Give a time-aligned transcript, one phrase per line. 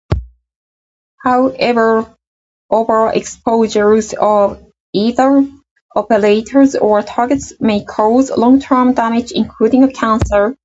[1.23, 2.11] However,
[2.71, 5.47] overexposures of either
[5.95, 10.55] operators or targets may cause long-term damage including cancer.